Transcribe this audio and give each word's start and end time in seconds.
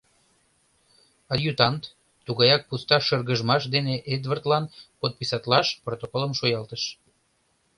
Адъютант 1.33 1.83
тугаяк 2.25 2.61
пуста 2.69 2.97
шыргыжмаш 3.07 3.63
дене 3.75 3.95
Эдвардлан 4.13 4.63
подписатлаш 5.01 5.67
протоколым 5.85 6.33
шуялтыш. 6.39 6.83